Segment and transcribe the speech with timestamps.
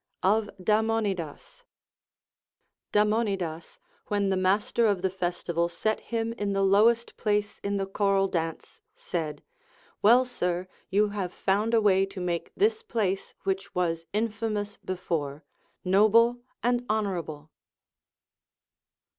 [0.23, 1.63] Of Damonidas.
[2.91, 3.77] Damonidas,
[4.07, 8.27] when the master of the festival set him in the lowest place in the choral
[8.27, 9.43] dance, said,
[10.03, 15.43] AVell, sir, you have found a way to make this place, which was infamous before,
[15.85, 17.51] noble and honorable.